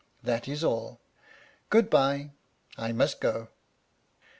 [0.23, 0.99] That is all.
[1.69, 2.31] Good by!
[2.75, 3.49] I must go."